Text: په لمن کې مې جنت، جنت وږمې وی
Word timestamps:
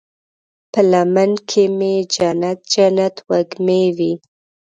په 0.71 0.81
لمن 0.91 1.31
کې 1.49 1.63
مې 1.77 1.93
جنت، 2.13 2.59
جنت 2.73 3.15
وږمې 3.29 3.83
وی 3.97 4.13